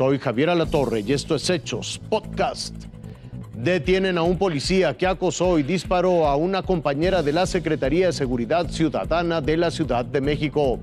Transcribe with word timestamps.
Soy 0.00 0.18
Javier 0.18 0.48
Alatorre 0.48 1.00
y 1.00 1.12
esto 1.12 1.34
es 1.34 1.50
Hechos 1.50 2.00
Podcast. 2.08 2.74
Detienen 3.52 4.16
a 4.16 4.22
un 4.22 4.38
policía 4.38 4.96
que 4.96 5.06
acosó 5.06 5.58
y 5.58 5.62
disparó 5.62 6.26
a 6.26 6.36
una 6.36 6.62
compañera 6.62 7.22
de 7.22 7.34
la 7.34 7.44
Secretaría 7.44 8.06
de 8.06 8.14
Seguridad 8.14 8.70
Ciudadana 8.70 9.42
de 9.42 9.58
la 9.58 9.70
Ciudad 9.70 10.06
de 10.06 10.22
México. 10.22 10.78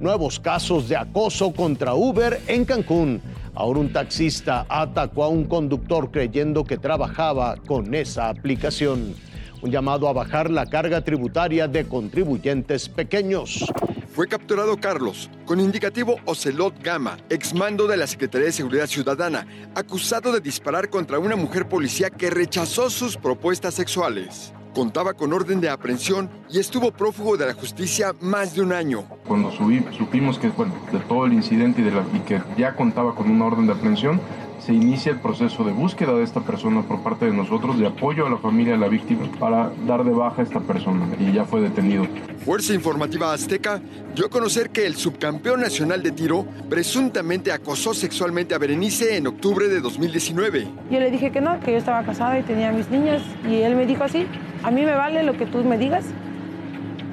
Nuevos 0.00 0.40
casos 0.40 0.88
de 0.88 0.96
acoso 0.96 1.52
contra 1.52 1.92
Uber 1.92 2.40
en 2.46 2.64
Cancún. 2.64 3.20
Ahora 3.54 3.80
un 3.80 3.92
taxista 3.92 4.64
atacó 4.70 5.24
a 5.24 5.28
un 5.28 5.44
conductor 5.44 6.10
creyendo 6.10 6.64
que 6.64 6.78
trabajaba 6.78 7.56
con 7.66 7.94
esa 7.94 8.30
aplicación. 8.30 9.14
Un 9.60 9.70
llamado 9.70 10.08
a 10.08 10.14
bajar 10.14 10.50
la 10.50 10.64
carga 10.64 11.04
tributaria 11.04 11.68
de 11.68 11.84
contribuyentes 11.84 12.88
pequeños. 12.88 13.66
Fue 14.14 14.28
capturado 14.28 14.76
Carlos, 14.76 15.30
con 15.46 15.58
indicativo 15.58 16.16
Ocelot 16.26 16.82
Gama, 16.82 17.16
exmando 17.30 17.86
de 17.86 17.96
la 17.96 18.06
Secretaría 18.06 18.48
de 18.48 18.52
Seguridad 18.52 18.86
Ciudadana, 18.86 19.46
acusado 19.74 20.32
de 20.32 20.40
disparar 20.40 20.90
contra 20.90 21.18
una 21.18 21.34
mujer 21.34 21.66
policía 21.66 22.10
que 22.10 22.28
rechazó 22.28 22.90
sus 22.90 23.16
propuestas 23.16 23.72
sexuales. 23.72 24.52
Contaba 24.74 25.14
con 25.14 25.32
orden 25.32 25.62
de 25.62 25.70
aprehensión 25.70 26.28
y 26.50 26.58
estuvo 26.58 26.92
prófugo 26.92 27.38
de 27.38 27.46
la 27.46 27.54
justicia 27.54 28.12
más 28.20 28.54
de 28.54 28.60
un 28.60 28.74
año. 28.74 29.04
Cuando 29.26 29.50
supimos 29.50 30.38
que, 30.38 30.50
bueno, 30.50 30.74
de 30.92 30.98
todo 31.00 31.24
el 31.24 31.32
incidente 31.32 31.80
y, 31.80 32.16
y 32.16 32.20
que 32.20 32.42
ya 32.58 32.76
contaba 32.76 33.14
con 33.14 33.30
una 33.30 33.46
orden 33.46 33.66
de 33.66 33.72
aprehensión, 33.72 34.20
se 34.64 34.72
inicia 34.72 35.10
el 35.10 35.18
proceso 35.18 35.64
de 35.64 35.72
búsqueda 35.72 36.14
de 36.14 36.22
esta 36.22 36.40
persona 36.40 36.82
por 36.82 37.02
parte 37.02 37.24
de 37.26 37.32
nosotros, 37.32 37.78
de 37.78 37.86
apoyo 37.86 38.26
a 38.26 38.30
la 38.30 38.38
familia 38.38 38.74
de 38.74 38.78
la 38.78 38.88
víctima 38.88 39.28
para 39.38 39.72
dar 39.86 40.04
de 40.04 40.12
baja 40.12 40.40
a 40.40 40.44
esta 40.44 40.60
persona 40.60 41.06
y 41.18 41.32
ya 41.32 41.44
fue 41.44 41.60
detenido. 41.60 42.06
Fuerza 42.44 42.72
Informativa 42.72 43.32
Azteca 43.32 43.80
dio 44.14 44.26
a 44.26 44.28
conocer 44.28 44.70
que 44.70 44.86
el 44.86 44.94
subcampeón 44.94 45.60
nacional 45.60 46.02
de 46.02 46.12
tiro 46.12 46.46
presuntamente 46.68 47.50
acosó 47.50 47.92
sexualmente 47.92 48.54
a 48.54 48.58
Berenice 48.58 49.16
en 49.16 49.26
octubre 49.26 49.68
de 49.68 49.80
2019. 49.80 50.68
Yo 50.90 51.00
le 51.00 51.10
dije 51.10 51.32
que 51.32 51.40
no, 51.40 51.58
que 51.60 51.72
yo 51.72 51.78
estaba 51.78 52.04
casada 52.04 52.38
y 52.38 52.42
tenía 52.42 52.70
mis 52.70 52.88
niñas 52.88 53.22
y 53.48 53.56
él 53.56 53.74
me 53.74 53.84
dijo 53.84 54.04
así, 54.04 54.26
a 54.62 54.70
mí 54.70 54.84
me 54.84 54.94
vale 54.94 55.24
lo 55.24 55.36
que 55.36 55.46
tú 55.46 55.64
me 55.64 55.76
digas. 55.76 56.04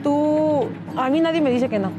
Tú, 0.03 0.67
a 0.95 1.09
mí 1.09 1.19
nadie 1.19 1.41
me 1.41 1.49
dice 1.49 1.67
que 1.67 1.79
no 1.79 1.91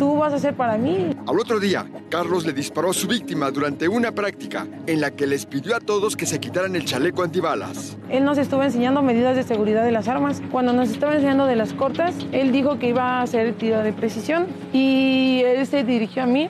tú 0.00 0.16
vas 0.16 0.32
a 0.32 0.38
ser 0.38 0.54
para 0.54 0.78
mí. 0.78 1.14
Al 1.26 1.38
otro 1.38 1.60
día, 1.60 1.84
Carlos 2.10 2.44
le 2.44 2.52
disparó 2.52 2.90
a 2.90 2.92
su 2.92 3.06
víctima 3.06 3.52
durante 3.52 3.86
una 3.86 4.12
práctica 4.12 4.66
en 4.88 5.00
la 5.00 5.12
que 5.12 5.28
les 5.28 5.46
pidió 5.46 5.76
a 5.76 5.80
todos 5.80 6.16
que 6.16 6.26
se 6.26 6.40
quitaran 6.40 6.74
el 6.74 6.84
chaleco 6.84 7.22
antibalas. 7.22 7.96
Él 8.08 8.24
nos 8.24 8.36
estuvo 8.36 8.64
enseñando 8.64 9.00
medidas 9.00 9.36
de 9.36 9.44
seguridad 9.44 9.84
de 9.84 9.92
las 9.92 10.08
armas. 10.08 10.42
Cuando 10.50 10.72
nos 10.72 10.90
estaba 10.90 11.14
enseñando 11.14 11.46
de 11.46 11.54
las 11.54 11.72
cortas, 11.72 12.16
él 12.32 12.50
dijo 12.50 12.80
que 12.80 12.88
iba 12.88 13.20
a 13.20 13.22
hacer 13.22 13.54
tiro 13.54 13.78
de 13.78 13.92
precisión 13.92 14.48
y 14.72 15.42
él 15.44 15.64
se 15.68 15.84
dirigió 15.84 16.24
a 16.24 16.26
mí 16.26 16.48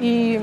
y, 0.00 0.36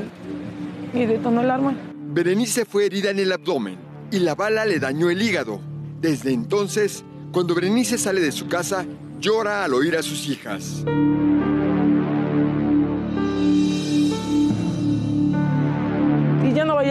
y 0.94 1.06
detonó 1.06 1.42
el 1.42 1.52
arma. 1.52 1.76
Berenice 1.94 2.66
fue 2.66 2.88
herida 2.88 3.09
en 3.09 3.20
el 3.20 3.31
abdomen 3.31 3.78
y 4.12 4.20
la 4.20 4.36
bala 4.36 4.66
le 4.66 4.80
dañó 4.80 5.09
el 5.09 5.22
hígado. 5.22 5.62
Desde 6.02 6.34
entonces, 6.34 7.06
cuando 7.31 7.56
Berenice 7.56 7.98
sale 7.98 8.20
de 8.20 8.34
su 8.34 8.50
casa, 8.50 8.86
llora 9.22 9.64
al 9.64 9.73
oír 9.73 9.96
a 9.96 10.03
sus 10.03 10.28
hijas. 10.28 10.84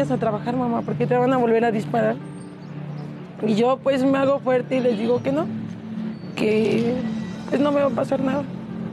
Vayas 0.05 0.11
a 0.11 0.21
trabajar, 0.21 0.55
mamá, 0.55 0.83
porque 0.83 1.07
te 1.07 1.17
van 1.17 1.33
a 1.33 1.39
volver 1.39 1.65
a 1.65 1.71
disparar. 1.71 2.17
Y 3.47 3.55
yo 3.55 3.79
pues 3.83 4.05
me 4.05 4.19
hago 4.19 4.39
fuerte 4.39 4.77
y 4.77 4.81
les 4.81 4.99
digo 4.99 5.23
que 5.23 5.33
no, 5.33 5.47
que 6.37 6.95
pues 7.49 7.61
no 7.61 7.73
me 7.73 7.81
va 7.81 7.87
a 7.87 7.91
pasar 7.91 8.21
nada. 8.21 8.45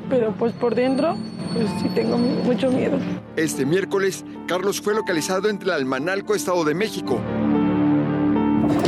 Pero 0.09 0.33
pues 0.33 0.53
por 0.53 0.73
dentro, 0.73 1.17
pues 1.53 1.69
sí 1.81 1.89
tengo 1.93 2.17
mucho 2.17 2.71
miedo. 2.71 2.97
Este 3.35 3.65
miércoles, 3.65 4.23
Carlos 4.47 4.81
fue 4.81 4.93
localizado 4.93 5.49
entre 5.49 5.69
el 5.69 5.75
Almanalco, 5.75 6.33
Estado 6.33 6.63
de 6.63 6.75
México. 6.75 7.19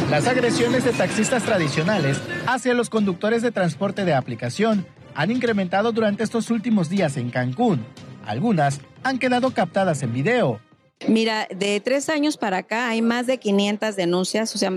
Las 0.10 0.28
agresiones 0.28 0.86
de 0.86 0.92
taxistas 0.92 1.44
tradicionales 1.44 2.22
hacia 2.48 2.74
los 2.74 2.90
conductores 2.90 3.42
de 3.42 3.52
transporte 3.52 4.06
de 4.06 4.14
aplicación 4.14 4.86
han 5.16 5.30
incrementado 5.30 5.92
durante 5.92 6.24
estos 6.24 6.52
últimos 6.52 6.90
días 6.90 7.18
en 7.18 7.32
Cancún. 7.32 7.86
Algunas 8.26 8.80
han 9.04 9.20
quedado 9.20 9.52
captadas 9.52 10.04
en 10.04 10.14
video. 10.14 10.60
Mira, 11.08 11.48
de 11.54 11.82
tres 11.82 12.08
años 12.08 12.38
para 12.38 12.58
acá 12.58 12.88
hay 12.88 13.02
más 13.02 13.28
de 13.28 13.38
500 13.38 13.96
denuncias, 13.96 14.56
o 14.56 14.58
sea, 14.58 14.72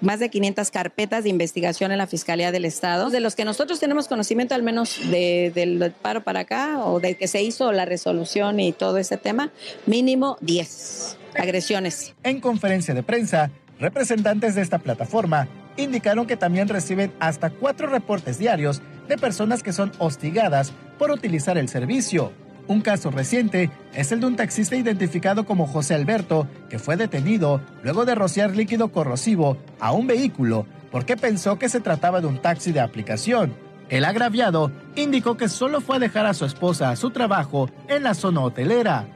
más 0.00 0.20
de 0.20 0.30
500 0.30 0.70
carpetas 0.70 1.24
de 1.24 1.30
investigación 1.30 1.90
en 1.90 1.98
la 1.98 2.06
Fiscalía 2.06 2.52
del 2.52 2.64
Estado. 2.64 3.10
De 3.10 3.20
los 3.20 3.34
que 3.34 3.44
nosotros 3.44 3.80
tenemos 3.80 4.06
conocimiento, 4.06 4.54
al 4.54 4.62
menos 4.62 5.00
del 5.10 5.92
paro 6.02 6.22
para 6.22 6.40
acá, 6.40 6.84
o 6.84 7.00
de 7.00 7.16
que 7.16 7.26
se 7.26 7.42
hizo 7.42 7.72
la 7.72 7.84
resolución 7.84 8.60
y 8.60 8.72
todo 8.72 8.98
ese 8.98 9.16
tema, 9.16 9.50
mínimo 9.86 10.36
10 10.40 11.16
agresiones. 11.36 12.14
En 12.22 12.40
conferencia 12.40 12.94
de 12.94 13.02
prensa, 13.02 13.50
Representantes 13.78 14.54
de 14.54 14.62
esta 14.62 14.78
plataforma 14.78 15.48
indicaron 15.76 16.26
que 16.26 16.36
también 16.36 16.68
reciben 16.68 17.12
hasta 17.20 17.50
cuatro 17.50 17.86
reportes 17.88 18.38
diarios 18.38 18.80
de 19.06 19.18
personas 19.18 19.62
que 19.62 19.72
son 19.72 19.92
hostigadas 19.98 20.72
por 20.98 21.10
utilizar 21.10 21.58
el 21.58 21.68
servicio. 21.68 22.32
Un 22.68 22.80
caso 22.80 23.10
reciente 23.10 23.70
es 23.94 24.10
el 24.10 24.20
de 24.20 24.26
un 24.26 24.36
taxista 24.36 24.74
identificado 24.74 25.46
como 25.46 25.66
José 25.66 25.94
Alberto, 25.94 26.48
que 26.68 26.80
fue 26.80 26.96
detenido 26.96 27.60
luego 27.82 28.04
de 28.04 28.16
rociar 28.16 28.56
líquido 28.56 28.88
corrosivo 28.88 29.56
a 29.78 29.92
un 29.92 30.06
vehículo 30.06 30.66
porque 30.90 31.16
pensó 31.16 31.58
que 31.58 31.68
se 31.68 31.80
trataba 31.80 32.20
de 32.20 32.26
un 32.26 32.38
taxi 32.38 32.72
de 32.72 32.80
aplicación. 32.80 33.54
El 33.88 34.04
agraviado 34.04 34.72
indicó 34.96 35.36
que 35.36 35.48
solo 35.48 35.80
fue 35.80 35.96
a 35.96 36.00
dejar 36.00 36.26
a 36.26 36.34
su 36.34 36.44
esposa 36.44 36.90
a 36.90 36.96
su 36.96 37.10
trabajo 37.10 37.70
en 37.88 38.02
la 38.02 38.14
zona 38.14 38.40
hotelera. 38.40 39.06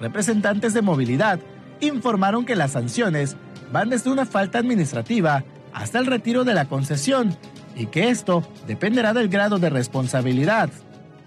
Representantes 0.00 0.72
de 0.72 0.82
movilidad 0.82 1.40
informaron 1.80 2.46
que 2.46 2.56
las 2.56 2.72
sanciones 2.72 3.36
van 3.70 3.90
desde 3.90 4.10
una 4.10 4.24
falta 4.24 4.58
administrativa 4.58 5.44
hasta 5.72 5.98
el 5.98 6.06
retiro 6.06 6.44
de 6.44 6.54
la 6.54 6.66
concesión 6.66 7.36
y 7.76 7.86
que 7.86 8.08
esto 8.08 8.46
dependerá 8.66 9.12
del 9.12 9.28
grado 9.28 9.58
de 9.58 9.68
responsabilidad. 9.68 10.70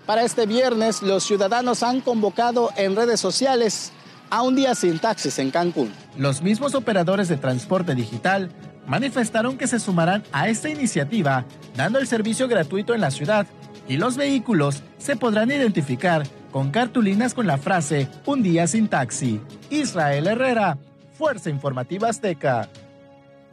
Para 0.08 0.24
este 0.24 0.46
viernes, 0.46 1.02
los 1.02 1.26
ciudadanos 1.26 1.84
han 1.84 2.00
convocado 2.00 2.72
en 2.78 2.96
redes 2.96 3.20
sociales 3.20 3.92
a 4.30 4.42
un 4.42 4.56
día 4.56 4.74
sin 4.74 5.00
taxis 5.00 5.38
en 5.38 5.52
Cancún. 5.52 5.94
Los 6.16 6.42
mismos 6.42 6.76
operadores 6.76 7.28
de 7.28 7.36
transporte 7.36 7.94
digital 7.94 8.50
manifestaron 8.86 9.58
que 9.58 9.68
se 9.68 9.82
sumarán 9.82 10.24
a 10.32 10.48
esta 10.48 10.70
iniciativa, 10.70 11.44
dando 11.76 12.00
el 12.00 12.08
servicio 12.08 12.48
gratuito 12.48 12.96
en 12.96 13.02
la 13.02 13.12
ciudad 13.12 13.48
y 13.90 13.98
los 13.98 14.16
vehículos 14.16 14.82
se 14.98 15.18
podrán 15.18 15.52
identificar 15.52 16.24
con 16.54 16.72
cartulinas 16.72 17.34
con 17.34 17.46
la 17.46 17.58
frase 17.58 18.08
Un 18.26 18.44
día 18.44 18.66
sin 18.66 18.88
taxi. 18.88 19.42
Israel 19.70 20.28
Herrera, 20.28 20.78
Fuerza 21.18 21.50
Informativa 21.50 22.08
Azteca. 22.08 22.70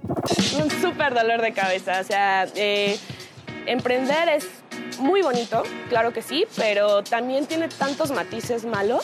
Un 0.04 0.70
súper 0.80 1.14
dolor 1.14 1.42
de 1.42 1.52
cabeza. 1.52 2.00
O 2.00 2.04
sea, 2.04 2.46
eh, 2.54 2.96
emprender 3.66 4.28
es 4.28 4.48
muy 4.98 5.22
bonito, 5.22 5.62
claro 5.88 6.12
que 6.12 6.22
sí, 6.22 6.44
pero 6.56 7.02
también 7.02 7.46
tiene 7.46 7.68
tantos 7.68 8.10
matices 8.10 8.64
malos. 8.64 9.02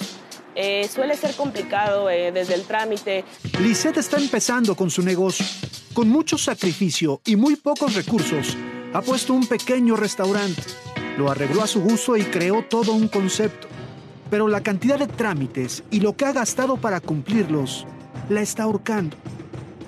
Eh, 0.54 0.88
suele 0.92 1.16
ser 1.16 1.34
complicado 1.36 2.10
eh, 2.10 2.32
desde 2.32 2.54
el 2.54 2.64
trámite. 2.64 3.24
Lisette 3.60 3.98
está 3.98 4.18
empezando 4.18 4.74
con 4.74 4.90
su 4.90 5.02
negocio. 5.02 5.46
Con 5.94 6.08
mucho 6.08 6.38
sacrificio 6.38 7.20
y 7.24 7.36
muy 7.36 7.56
pocos 7.56 7.94
recursos, 7.94 8.56
ha 8.92 9.02
puesto 9.02 9.32
un 9.32 9.46
pequeño 9.46 9.96
restaurante. 9.96 10.62
Lo 11.16 11.30
arregló 11.30 11.62
a 11.62 11.66
su 11.66 11.80
gusto 11.80 12.16
y 12.16 12.22
creó 12.22 12.64
todo 12.68 12.92
un 12.92 13.08
concepto. 13.08 13.68
Pero 14.30 14.48
la 14.48 14.62
cantidad 14.62 14.98
de 14.98 15.06
trámites 15.06 15.82
y 15.90 16.00
lo 16.00 16.16
que 16.16 16.24
ha 16.24 16.32
gastado 16.32 16.76
para 16.76 17.00
cumplirlos 17.00 17.86
la 18.28 18.40
está 18.40 18.64
ahorcando. 18.64 19.16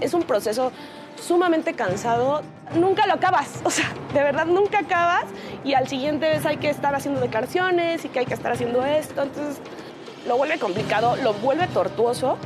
Es 0.00 0.14
un 0.14 0.24
proceso 0.24 0.72
sumamente 1.16 1.74
cansado, 1.74 2.42
nunca 2.74 3.06
lo 3.06 3.14
acabas, 3.14 3.60
o 3.64 3.70
sea, 3.70 3.86
de 4.12 4.22
verdad 4.22 4.46
nunca 4.46 4.80
acabas 4.80 5.24
y 5.64 5.74
al 5.74 5.88
siguiente 5.88 6.28
vez 6.28 6.46
hay 6.46 6.56
que 6.56 6.70
estar 6.70 6.94
haciendo 6.94 7.20
declaraciones 7.20 8.04
y 8.04 8.08
que 8.08 8.20
hay 8.20 8.26
que 8.26 8.34
estar 8.34 8.52
haciendo 8.52 8.84
esto, 8.84 9.22
entonces 9.22 9.58
lo 10.26 10.36
vuelve 10.36 10.58
complicado, 10.58 11.16
lo 11.16 11.34
vuelve 11.34 11.66
tortuoso. 11.68 12.36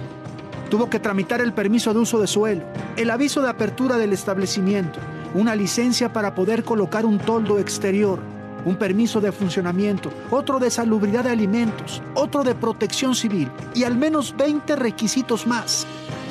Tuvo 0.71 0.91
que 0.91 0.99
tramitar 0.99 1.41
el 1.41 1.53
permiso 1.53 1.93
de 1.93 2.01
uso 2.01 2.19
de 2.19 2.27
suelo, 2.27 2.63
el 2.97 3.11
aviso 3.11 3.41
de 3.43 3.51
apertura 3.51 3.99
del 3.99 4.13
establecimiento, 4.13 4.99
una 5.35 5.55
licencia 5.55 6.12
para 6.12 6.35
poder 6.35 6.65
colocar 6.65 7.07
un 7.07 7.19
toldo 7.19 7.59
exterior, 7.59 8.19
un 8.65 8.77
permiso 8.77 9.21
de 9.21 9.31
funcionamiento, 9.31 10.11
otro 10.31 10.59
de 10.59 10.71
salubridad 10.71 11.23
de 11.25 11.31
alimentos, 11.31 12.03
otro 12.15 12.43
de 12.43 12.55
protección 12.55 13.15
civil 13.15 13.49
y 13.75 13.85
al 13.85 13.97
menos 13.97 14.37
20 14.37 14.75
requisitos 14.75 15.47
más, 15.47 15.87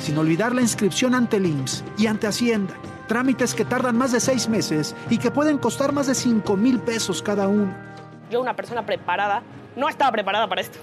sin 0.06 0.16
olvidar 0.18 0.54
la 0.54 0.60
inscripción 0.60 1.16
ante 1.16 1.38
el 1.38 1.46
IMSS 1.46 1.82
y 1.98 2.06
ante 2.06 2.28
Hacienda. 2.28 2.74
Trámites 3.08 3.54
que 3.54 3.64
tardan 3.64 3.98
más 3.98 4.12
de 4.12 4.20
seis 4.20 4.48
meses 4.48 4.94
y 5.10 5.18
que 5.18 5.32
pueden 5.32 5.58
costar 5.58 5.92
más 5.92 6.06
de 6.06 6.14
5 6.14 6.56
mil 6.56 6.78
pesos 6.78 7.22
cada 7.22 7.48
uno. 7.48 7.74
Yo, 8.30 8.40
una 8.40 8.54
persona 8.54 8.86
preparada, 8.86 9.42
no 9.74 9.88
estaba 9.88 10.12
preparada 10.12 10.46
para 10.48 10.60
esto 10.60 10.78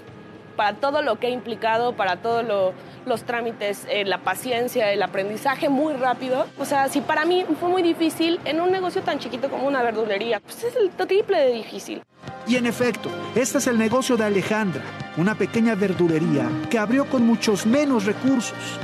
para 0.56 0.74
todo 0.74 1.02
lo 1.02 1.18
que 1.18 1.26
ha 1.26 1.30
implicado, 1.30 1.94
para 1.94 2.16
todos 2.16 2.44
los 3.06 3.24
trámites, 3.24 3.86
eh, 3.90 4.04
la 4.04 4.18
paciencia, 4.18 4.92
el 4.92 5.02
aprendizaje 5.02 5.68
muy 5.68 5.94
rápido. 5.94 6.46
O 6.58 6.64
sea, 6.64 6.88
si 6.88 7.00
para 7.00 7.24
mí 7.24 7.44
fue 7.58 7.68
muy 7.68 7.82
difícil 7.82 8.40
en 8.44 8.60
un 8.60 8.70
negocio 8.70 9.02
tan 9.02 9.18
chiquito 9.18 9.48
como 9.48 9.66
una 9.66 9.82
verdulería, 9.82 10.40
pues 10.40 10.62
es 10.64 10.76
el 10.76 10.90
triple 10.90 11.38
de 11.38 11.52
difícil. 11.54 12.02
Y 12.46 12.56
en 12.56 12.66
efecto, 12.66 13.10
este 13.34 13.58
es 13.58 13.66
el 13.66 13.78
negocio 13.78 14.16
de 14.16 14.24
Alejandra, 14.24 14.82
una 15.16 15.34
pequeña 15.34 15.74
verdurería 15.74 16.48
que 16.70 16.78
abrió 16.78 17.06
con 17.06 17.26
muchos 17.26 17.66
menos 17.66 18.04
recursos, 18.04 18.78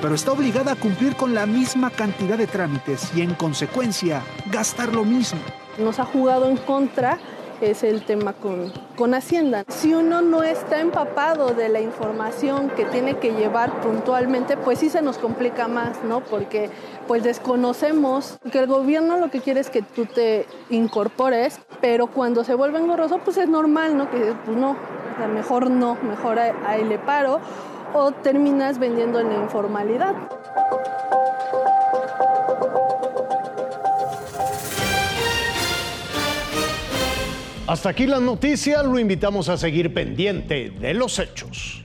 pero 0.00 0.14
está 0.14 0.32
obligada 0.32 0.72
a 0.72 0.76
cumplir 0.76 1.16
con 1.16 1.34
la 1.34 1.46
misma 1.46 1.90
cantidad 1.90 2.38
de 2.38 2.46
trámites 2.46 3.10
y 3.14 3.22
en 3.22 3.34
consecuencia 3.34 4.22
gastar 4.50 4.94
lo 4.94 5.04
mismo. 5.04 5.40
Nos 5.78 5.98
ha 5.98 6.04
jugado 6.04 6.48
en 6.48 6.56
contra 6.56 7.18
es 7.60 7.82
el 7.82 8.04
tema 8.04 8.32
con, 8.32 8.72
con 8.96 9.14
Hacienda. 9.14 9.64
Si 9.68 9.94
uno 9.94 10.22
no 10.22 10.42
está 10.42 10.80
empapado 10.80 11.54
de 11.54 11.68
la 11.68 11.80
información 11.80 12.70
que 12.70 12.84
tiene 12.84 13.18
que 13.18 13.32
llevar 13.32 13.80
puntualmente, 13.80 14.56
pues 14.56 14.78
sí 14.78 14.88
se 14.88 15.02
nos 15.02 15.18
complica 15.18 15.68
más, 15.68 16.02
¿no? 16.04 16.20
Porque 16.20 16.70
pues 17.06 17.22
desconocemos 17.22 18.38
que 18.50 18.60
el 18.60 18.66
gobierno 18.66 19.18
lo 19.18 19.30
que 19.30 19.40
quiere 19.40 19.60
es 19.60 19.70
que 19.70 19.82
tú 19.82 20.06
te 20.06 20.46
incorpores, 20.70 21.60
pero 21.80 22.06
cuando 22.06 22.44
se 22.44 22.54
vuelve 22.54 22.78
engorroso, 22.78 23.18
pues 23.18 23.36
es 23.36 23.48
normal, 23.48 23.96
¿no? 23.96 24.10
Que 24.10 24.34
pues 24.44 24.56
no, 24.56 24.76
mejor 25.34 25.70
no, 25.70 25.96
mejor 26.02 26.38
ahí 26.38 26.84
le 26.84 26.98
paro 26.98 27.40
o 27.92 28.12
terminas 28.12 28.78
vendiendo 28.78 29.20
en 29.20 29.28
la 29.28 29.36
informalidad. 29.36 30.14
Hasta 37.66 37.90
aquí 37.90 38.06
la 38.06 38.18
noticia, 38.18 38.82
lo 38.82 38.98
invitamos 38.98 39.48
a 39.48 39.56
seguir 39.56 39.94
pendiente 39.94 40.70
de 40.70 40.92
los 40.92 41.20
hechos. 41.20 41.79